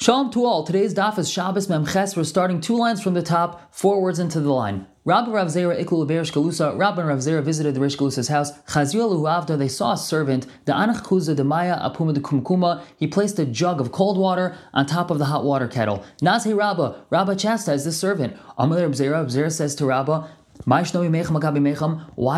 [0.00, 0.62] Shalom to all.
[0.62, 2.16] Today's daf is Shabbos Memches.
[2.16, 4.86] We're starting two lines from the top, forwards into the line.
[5.04, 6.78] Rabbi Rav Zera Iklu Berish Galusa.
[6.78, 8.52] Rabbi Rav Zera visited the Rish Galusa's house.
[8.68, 9.58] Chazriel Avda.
[9.58, 10.46] They saw a servant.
[10.66, 12.84] The Anach Kuza de Maya Apuma de Kumkuma.
[12.96, 16.04] He placed a jug of cold water on top of the hot water kettle.
[16.22, 17.04] Nazhe Rabba.
[17.10, 18.36] Rabba chastised the servant.
[18.56, 19.12] Amalei Rav Zera.
[19.14, 20.30] Rav Zera says to Rabba,
[20.64, 20.80] why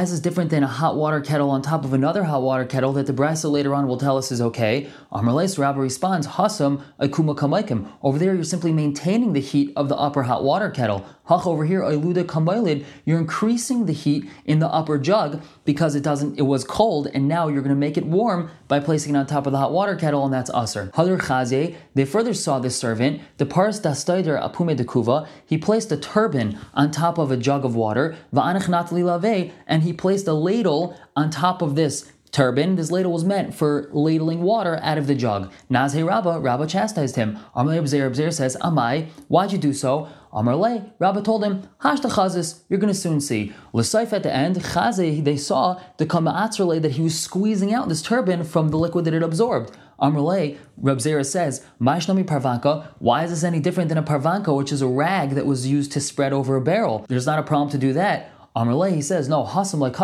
[0.03, 2.93] is this different than a hot water kettle on top of another hot water kettle
[2.93, 4.89] that the Brisa later on will tell us is okay?
[5.11, 7.91] Amarles Rabbi responds, Hasam akuma kamaikim.
[8.03, 11.05] Over there, you're simply maintaining the heat of the upper hot water kettle.
[11.31, 16.03] Hach over here, Ailuda Kamailid, you're increasing the heat in the upper jug because it
[16.03, 19.27] doesn't it was cold, and now you're gonna make it warm by placing it on
[19.27, 20.91] top of the hot water kettle, and that's usr.
[20.93, 26.59] Chaze, they further saw this servant, the Paras Dastaider Apume Dekuva, he placed a turban
[26.75, 30.99] on top of a jug of water, Va'anach Natli Lave, and he placed a ladle
[31.15, 35.15] on top of this turban, this ladle was meant for ladling water out of the
[35.15, 35.53] jug.
[35.71, 37.39] Nazhe Rabba, Rabba chastised him.
[37.57, 40.09] Amalei Abzer Abzer says, Amai, why'd you do so?
[40.33, 43.53] Amarle, Rabba told him, Hashta Chazis, you're going to soon see.
[43.73, 48.03] L'saif at the end, Chaze, they saw the Kama'atzrele that he was squeezing out this
[48.03, 49.77] turban from the liquid that it absorbed.
[50.01, 54.73] Amrle, Reb Zera says, Maishnami parvanka, why is this any different than a parvanka, which
[54.73, 57.05] is a rag that was used to spread over a barrel?
[57.09, 58.33] There's not a problem to do that.
[58.57, 59.97] Amarle, he says, no, hasam like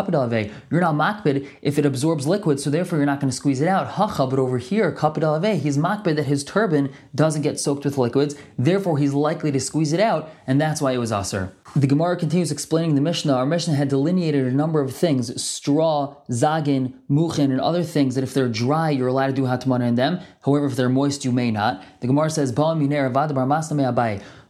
[0.71, 3.67] you're not makbid if it absorbs liquid, so therefore you're not going to squeeze it
[3.67, 3.87] out.
[3.87, 8.35] Hacha, but over here, kapidalave, he's makbid that his turban doesn't get soaked with liquids,
[8.57, 11.51] therefore he's likely to squeeze it out, and that's why it was aser.
[11.75, 13.33] The Gemara continues explaining the Mishnah.
[13.33, 18.23] Our Mishnah had delineated a number of things, straw, zagin, muchin, and other things that
[18.23, 20.21] if they're dry, you're allowed to do hatmana in them.
[20.45, 21.83] However, if they're moist, you may not.
[21.99, 22.53] The Gemara says,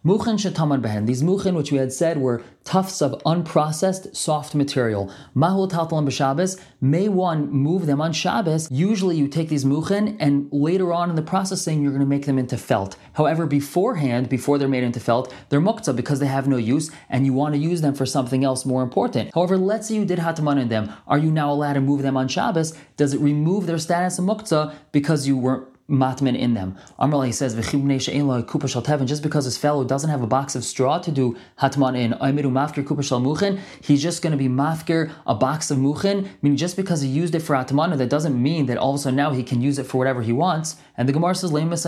[0.07, 1.05] Muchin shetaman behen.
[1.05, 5.11] These muchin, which we had said were tufts of unprocessed soft material.
[5.35, 6.57] Mahul taltalam b'Shabbos.
[6.79, 8.71] May one move them on Shabbos?
[8.71, 12.25] Usually, you take these muchin, and later on in the processing, you're going to make
[12.25, 12.95] them into felt.
[13.15, 17.25] However, beforehand, before they're made into felt, they're muktzah because they have no use, and
[17.25, 19.31] you want to use them for something else more important.
[19.33, 20.93] However, let's say you did hataman in them.
[21.05, 22.73] Are you now allowed to move them on Shabbos?
[22.95, 26.77] Does it remove their status of muktzah because you weren't matmin in them.
[26.99, 31.37] Amrali says, and just because his fellow doesn't have a box of straw to do
[31.59, 36.75] hatman in, mafkir he's just going to be mafkir a box of muchin, meaning just
[36.75, 39.31] because he used it for hatman, that doesn't mean that all of a sudden now
[39.31, 40.75] he can use it for whatever he wants.
[40.97, 41.85] And the Gemara says, let's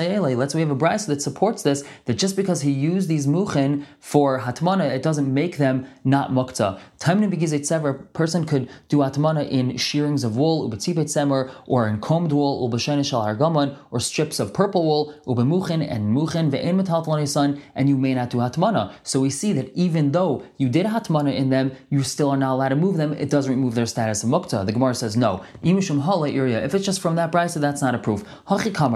[0.56, 4.40] we have a brisa that supports this, that just because he used these muchin for
[4.42, 6.80] hatmana, it doesn't make them not mukta.
[7.00, 12.70] Time a person could do hatmana in shearings of wool, semer, or in combed wool,
[12.70, 18.14] hargaman, or strips of purple wool, ubemuchin and muchin ve'en metal son, and you may
[18.14, 18.94] not do hatmana.
[19.02, 22.53] So we see that even though you did hatmana in them, you still are not
[22.53, 23.14] allowed to move them.
[23.14, 24.66] It doesn't remove their status of mukta.
[24.66, 25.44] The Gemara says no.
[25.64, 28.24] If it's just from that brisa, that's not a proof.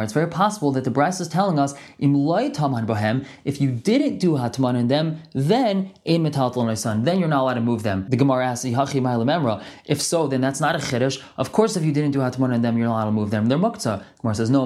[0.03, 3.25] It's very possible that the brisa is telling us taman bohem.
[3.45, 7.03] If you didn't do hatmana in them, then ein metal son.
[7.03, 8.05] Then you're not allowed to move them.
[8.09, 8.65] The Gemara asks
[9.85, 11.21] If so, then that's not a chiddush.
[11.37, 13.47] Of course, if you didn't do hatmana in them, you're not allowed to move them.
[13.47, 14.03] They're mukta.
[14.21, 14.63] Gemara says no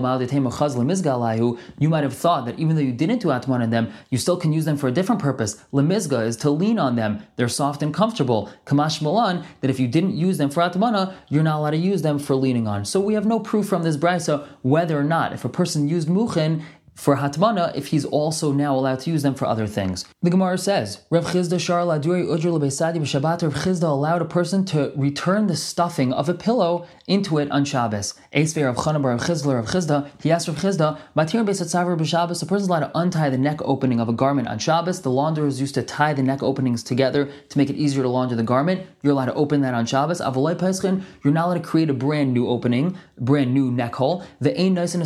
[1.79, 4.37] you might have thought that even though you didn't do atman in them, you still
[4.37, 5.63] can use them for a different purpose.
[5.73, 7.23] Lemizga is to lean on them.
[7.35, 8.51] They're soft and comfortable.
[8.65, 12.01] Kamash malan, that if you didn't use them for hatmana, you're not allowed to use
[12.01, 12.85] them for leaning on.
[12.85, 16.07] So we have no proof from this brisa whether or not if a person used
[16.07, 16.63] muchin
[16.97, 20.03] for hatmana if he's also now allowed to use them for other things.
[20.23, 26.27] The Gemara says, Rav Chisda B'Shabbat, Chisda allowed a person to return the stuffing of
[26.27, 28.13] a pillow into it on Shabbos.
[28.33, 32.43] Esvei of Chana Bar Rav Chisda, Rav Chisda, he asked Rav Chisda, Matir Besatzavar B'Shabbos,
[32.43, 35.01] a person is allowed to untie the neck opening of a garment on Shabbos.
[35.01, 38.35] The launderers used to tie the neck openings together to make it easier to launder
[38.35, 38.85] the garment.
[39.01, 40.19] You're allowed to open that on Shabbos.
[40.19, 44.23] Avolai Peschen, you're not allowed to create a brand new opening, brand new neck hole.
[44.41, 45.01] The Ein Naisin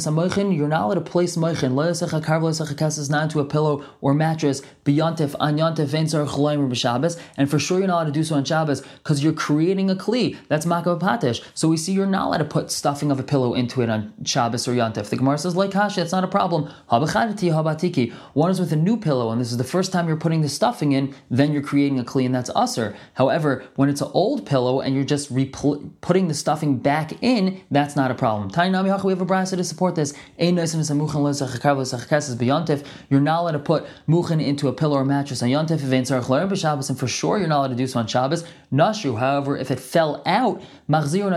[0.52, 1.72] you're not allowed to place Moichin
[3.12, 5.92] not into a pillow or mattress beyontif on yontif
[7.38, 9.96] and for sure you're not allowed to do so on Shabbos because you're creating a
[9.96, 10.38] kli.
[10.48, 11.44] That's makav patish.
[11.54, 14.14] So we see you're not allowed to put stuffing of a pillow into it on
[14.26, 15.10] Shabbos or yontif.
[15.10, 16.72] The Gemara says like hash, that's not a problem.
[16.90, 18.14] Habatiki.
[18.34, 20.50] One is with a new pillow, and this is the first time you're putting the
[20.50, 22.96] stuffing in, then you're creating a kli, and that's usser.
[23.14, 25.32] However, when it's an old pillow and you're just
[26.02, 28.50] putting the stuffing back in, that's not a problem.
[28.50, 30.52] We have a brasa to support this you're
[33.22, 37.38] not allowed to put muchin into a pillow or mattress on yontif and for sure
[37.38, 38.44] you're not allowed to do so on Shabbos.
[38.72, 41.30] Nashu, however, if it fell out, machzir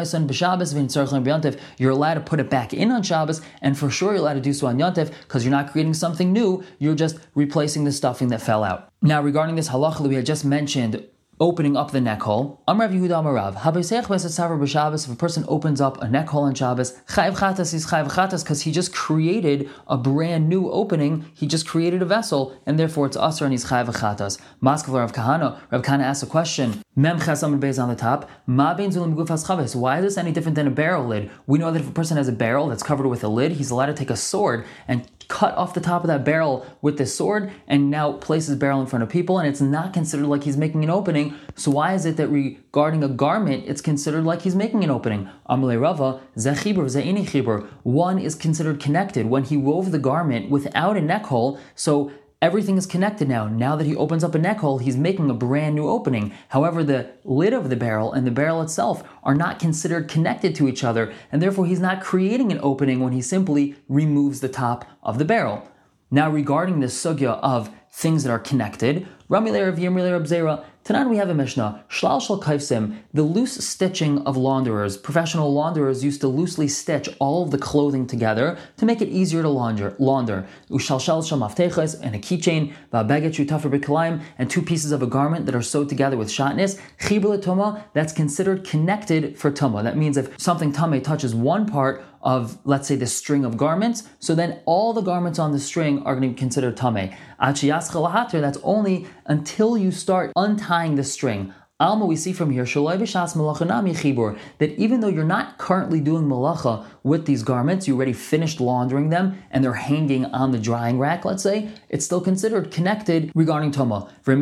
[0.44, 4.34] beyontif, you're allowed to put it back in on Shabbos, and for sure you're allowed
[4.34, 6.62] to do so on yontif because you're not creating something new.
[6.78, 8.88] You're just replacing the stuffing that fell out.
[9.02, 11.04] Now, regarding this halacha we had just mentioned
[11.44, 12.62] opening up the neck hole.
[12.66, 13.56] Amrav Yehuda Amarav.
[13.56, 15.04] Habeseach Besasavar b'Shabbos.
[15.06, 18.42] If a person opens up a neck hole on Shabbos, Chayiv Chatas is Chayiv Chatas
[18.42, 21.26] because he just created a brand new opening.
[21.34, 24.40] He just created a vessel, and therefore it's Asr and he's Chayiv Chatas.
[24.62, 25.60] Maskav Rav Kahana.
[25.70, 26.82] Rav Kahana asks a question.
[26.96, 28.30] Mem Chesam Beis on the top.
[28.46, 29.76] Ma Bein Zulim Gufas Chavis.
[29.76, 31.30] Why is this any different than a barrel lid?
[31.46, 33.70] We know that if a person has a barrel that's covered with a lid, he's
[33.70, 37.14] allowed to take a sword and cut off the top of that barrel with this
[37.14, 40.56] sword and now places barrel in front of people and it's not considered like he's
[40.56, 41.34] making an opening.
[41.54, 45.28] So why is it that regarding a garment it's considered like he's making an opening?
[45.48, 47.68] Amalei Rava, Chibur.
[47.82, 51.58] One is considered connected when he wove the garment without a neck hole.
[51.74, 52.12] So
[52.44, 53.48] Everything is connected now.
[53.48, 56.30] Now that he opens up a neck hole, he's making a brand new opening.
[56.50, 60.68] However, the lid of the barrel and the barrel itself are not considered connected to
[60.68, 64.84] each other, and therefore he's not creating an opening when he simply removes the top
[65.02, 65.66] of the barrel.
[66.10, 71.30] Now, regarding the sugya of things that are connected, Ramilei Rav Yirmilei Tanan we have
[71.30, 74.98] a Mishnah, Shlal Shal Kaifsim, the loose stitching of launderers.
[74.98, 79.40] Professional launderers used to loosely stitch all of the clothing together to make it easier
[79.40, 79.96] to launder.
[79.98, 80.46] launder.
[80.70, 85.46] Ushal Shal Mafteches, and a keychain, Vabeget Shutafer B'Kalaim, and two pieces of a garment
[85.46, 86.78] that are sewed together with shatnez.
[87.00, 89.82] Chibur Tuma, that's considered connected for Tuma.
[89.82, 94.02] That means if something Tame touches one part, of, let's say, the string of garments,
[94.18, 97.12] so then all the garments on the string are going to be considered tame.
[97.38, 101.52] That's only until you start untying the string.
[101.80, 107.42] Alma, we see from here, that even though you're not currently doing malacha with these
[107.42, 111.68] garments, you already finished laundering them and they're hanging on the drying rack, let's say,
[111.88, 114.08] it's still considered connected regarding Toma.
[114.24, 114.36] A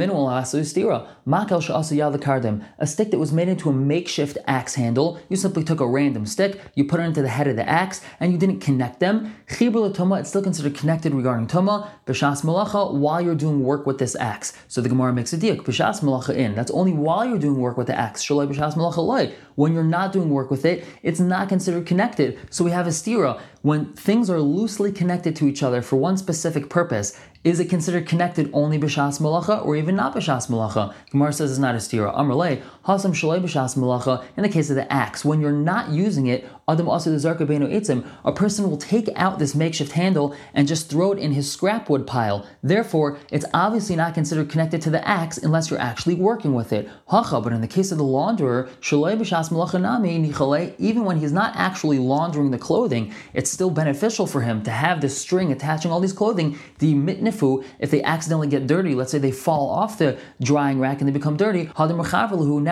[2.87, 6.61] stick that was made into a makeshift axe handle, you simply took a random stick,
[6.75, 9.35] you put it into the head of the axe, and you didn't connect them.
[9.49, 14.53] It's still considered connected regarding Toma, B'shas malacha, while you're doing work with this axe.
[14.69, 16.55] So the Gemara makes a diak, B'shas malacha in.
[16.55, 18.29] That's only while while you're doing work with the axe.
[18.31, 22.39] When you're not doing work with it, it's not considered connected.
[22.51, 23.41] So we have a stira.
[23.63, 28.07] When things are loosely connected to each other for one specific purpose, is it considered
[28.07, 30.95] connected only b'shas malacha or even not b'shas malacha?
[31.11, 32.15] Gemara says it's not a stira.
[32.17, 34.25] Amrle hasam malacha.
[34.37, 38.07] In the case of the axe, when you're not using it, adam zarka beno itzim,
[38.25, 41.89] a person will take out this makeshift handle and just throw it in his scrap
[41.89, 42.47] wood pile.
[42.63, 46.89] Therefore, it's obviously not considered connected to the axe unless you're actually working with it.
[47.09, 51.33] Hacha, but in the case of the launderer, b'shas malacha nami nichale, even when he's
[51.33, 55.91] not actually laundering the clothing, it's still beneficial for him to have this string attaching
[55.91, 56.59] all these clothing.
[56.79, 61.01] The mitnifu, if they accidentally get dirty, let's say they fall off the drying rack
[61.01, 61.71] and they become dirty,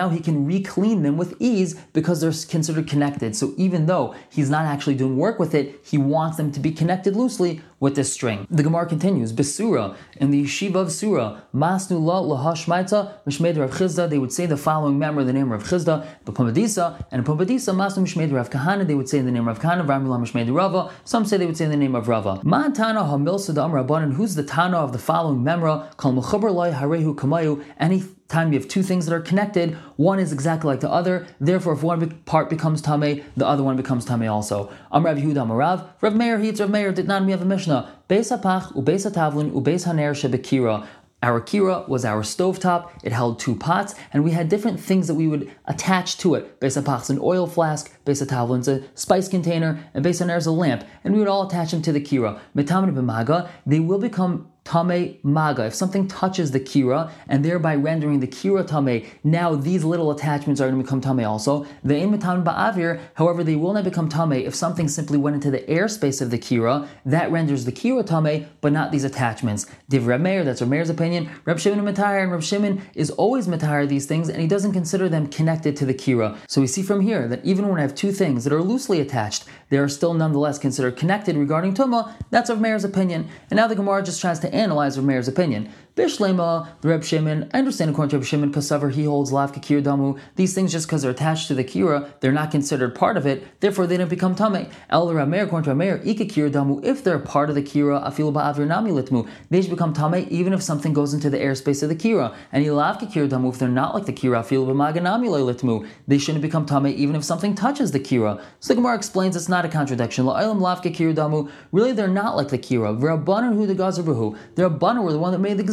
[0.09, 3.35] he can re-clean them with ease because they're considered connected.
[3.35, 6.71] So even though he's not actually doing work with it, he wants them to be
[6.71, 8.45] connected loosely with this string.
[8.51, 14.19] The Gemara continues, Besura, in the Yeshiva of Surah, Masnu la lahashmaita, Rav Chisda, they
[14.19, 18.03] would say the following member, the name of Rav Chisda, Pumbedisa, and in Pumbedisa, Masnu
[18.03, 21.37] Mishmed Rav Kahana, they would say the name of Kahana, Ramila Mishmed Rava, some say
[21.37, 22.39] they would say the name of Rava.
[22.43, 27.15] Ma'atana Hamil Sadam Rabbanan, who's the Tana of the following memra, Kal Mechaber Lai Harehu
[27.15, 30.89] Kamayu, any time you have two things that are connected, one is exactly like the
[30.89, 31.27] other.
[31.39, 34.71] Therefore, if one part becomes tame, the other one becomes tame also.
[34.91, 37.91] I'm Rav Yehuda Marav, Rav Meir Hitz Rav Meir did not me have a Mishnah.
[38.09, 40.87] Beis Hapach ubeis Hatavlin ubeis Haner Shebekira.
[41.23, 42.89] Our kira was our stovetop.
[43.03, 46.59] It held two pots, and we had different things that we would attach to it.
[46.59, 50.83] Beis Hapach's an oil flask, Beis Hatavlin's a spice container, and Beis Haner's a lamp,
[51.03, 52.39] and we would all attach them to the kira.
[52.55, 55.65] Metamid b'maga, they will become tame maga.
[55.65, 60.61] If something touches the kira and thereby rendering the kira tame, now these little attachments
[60.61, 61.65] are going to become tame also.
[61.83, 65.59] The imitam ba'avir, however, they will not become tame if something simply went into the
[65.61, 66.87] airspace of the kira.
[67.05, 69.65] That renders the kira tame, but not these attachments.
[69.89, 71.29] Div Meir, that's Reb Meir's opinion.
[71.45, 75.09] Reb Shimon Matayr and Reb Shimon is always Matayr these things, and he doesn't consider
[75.09, 76.37] them connected to the kira.
[76.47, 78.99] So we see from here that even when I have two things that are loosely
[78.99, 82.13] attached, they are still nonetheless considered connected regarding tuma.
[82.29, 83.27] That's Reb Meir's opinion.
[83.49, 85.69] And now the Gemara just tries to analyze Rav Meir's opinion.
[85.93, 89.81] Bishlema, the Reb Shimon, I understand according to Reb Shimon, Kasavar, he holds Lav Kir
[89.81, 90.17] Damu.
[90.37, 93.59] These things, just because they're attached to the Kira, they're not considered part of it,
[93.59, 94.69] therefore they don't become Tame.
[94.89, 98.01] El Reb Meir, according to Reb Meir, Ika Damu, if they're part of the Kira,
[98.07, 101.83] Afil Ba'avir Nami Litmu, they should become Tame even if something goes into the airspace
[101.83, 102.33] of the Kira.
[102.53, 106.41] And Lav Kir Damu, if they're not like the Kira, Afil Ba'maganami Litmu, they shouldn't
[106.41, 108.41] become Tame even if something touches the Kira.
[108.61, 110.23] So the Gemara explains it's not a contradiction.
[110.23, 112.97] La'ilam Lav Kir Damu, really they're not like the Kira.
[112.97, 115.63] Rabbanan Hu the Gazabrahu, the Rabbanan were the one that made the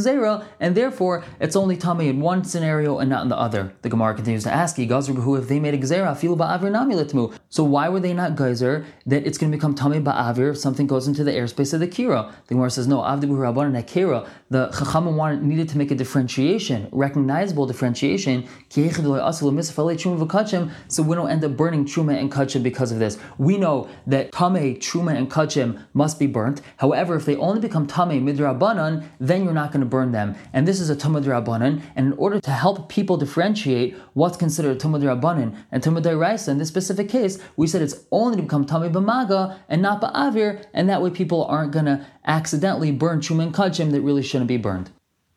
[0.60, 3.72] And therefore it's only tummy in one scenario and not in the other.
[3.82, 8.00] The Gemara continues to ask, if they made a Gezerah, feel ba'avir So why were
[8.00, 11.32] they not geyser that it's going to become tummy ba'avir if something goes into the
[11.32, 12.32] airspace of the Kira?
[12.46, 16.88] The Gemara says, no, avdibu Rabbanan Akira, the Chachamim wanted, needed to make a differentiation,
[16.92, 18.82] recognizable differentiation, so
[21.02, 23.18] we don't end up burning Truma and Kachim because of this.
[23.36, 26.60] We know that Tame, Truma, and Kachim must be burnt.
[26.76, 30.34] However, if they only become Tame Midrabanan, then you're not going to burn them.
[30.52, 31.82] And this is a Tumah Rabbanan.
[31.94, 36.58] And in order to help people differentiate what's considered a Rabbanan and Tumah Raisa, in
[36.58, 40.88] this specific case, we said it's only to become Tame Bamaga and not Ba'avir, and
[40.88, 44.56] that way people aren't going to accidentally burn Truma and Kachim that really shouldn't be
[44.56, 44.90] burned.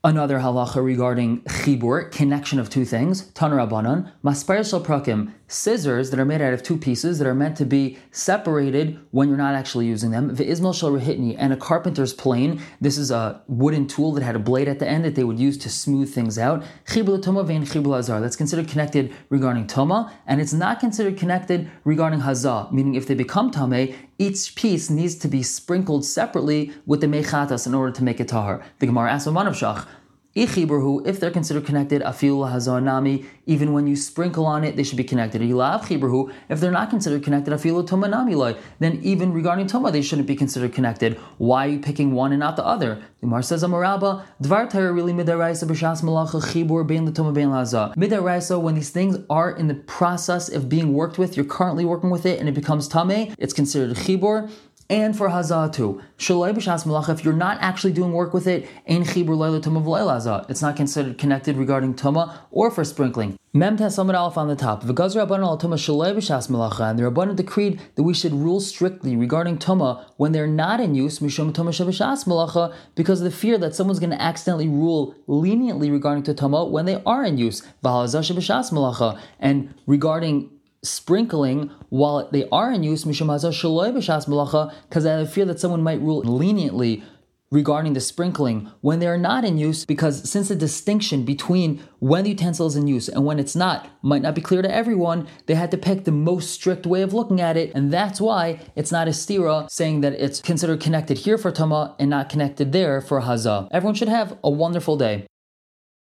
[0.03, 3.31] Another halacha regarding chibur, connection of two things.
[3.33, 7.65] Tanarabanan, masper prakim, scissors that are made out of two pieces that are meant to
[7.65, 10.35] be separated when you're not actually using them.
[10.35, 12.61] Ve'izmal shel rehitni, and a carpenter's plane.
[12.79, 15.39] This is a wooden tool that had a blade at the end that they would
[15.39, 16.63] use to smooth things out.
[16.85, 18.21] Chibul toma vein chibul hazar.
[18.21, 23.15] That's considered connected regarding toma, and it's not considered connected regarding hazah, meaning if they
[23.15, 28.03] become tame, each piece needs to be sprinkled separately with the mechatas in order to
[28.03, 28.63] make it tahar.
[28.79, 29.85] The Gemara asks Manav
[30.33, 34.97] Shach, if they're considered connected, afil hazonami, even when you sprinkle on it, they should
[34.97, 35.41] be connected.
[35.41, 40.73] if they're not considered connected, afil tomanami then even regarding toma, they shouldn't be considered
[40.73, 41.17] connected.
[41.37, 43.03] Why are you picking one and not the other?
[43.19, 47.93] The Mar says Amaraba, Dvar Torah really midaraisa b'shas malacha chibur bein l'toma bein laza.
[47.95, 52.09] Midaraisa, when these things are in the process of being worked with, you're currently working
[52.09, 54.49] with it and it becomes tame, it's considered chibur
[54.91, 56.01] and for hazah too.
[56.19, 60.49] If you're not actually doing work with it, ein chibur leila tuma hazah.
[60.49, 63.37] It's not considered connected regarding tuma or for sprinkling.
[63.53, 64.83] Mem Samad Aleph on the top.
[64.83, 68.61] V'gaz Rabbanan al Tuma Shalei b'shas malacha, and the Rabbanan decreed that we should rule
[68.61, 73.37] strictly regarding Tuma when they're not in use, Mishum Tuma Shabashas malacha, because of the
[73.37, 77.37] fear that someone's going to accidentally rule leniently regarding to Tuma when they are in
[77.37, 77.61] use.
[77.83, 80.49] V'halazah Shabashas malacha, and regarding
[80.83, 87.03] sprinkling while they are in use, because I fear that someone might rule leniently
[87.51, 92.23] regarding the sprinkling when they are not in use, because since the distinction between when
[92.23, 95.27] the utensil is in use and when it's not might not be clear to everyone,
[95.47, 98.57] they had to pick the most strict way of looking at it, and that's why
[98.75, 102.71] it's not a stira saying that it's considered connected here for tama and not connected
[102.71, 103.67] there for hazah.
[103.71, 105.27] Everyone should have a wonderful day.